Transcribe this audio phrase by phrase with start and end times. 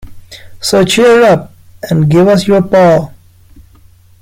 [0.59, 1.53] So cheer up,
[1.91, 3.11] and give us your paw.